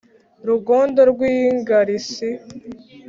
Rugondo 0.47 0.99
rw' 1.11 1.23
ingarisi; 1.35 2.29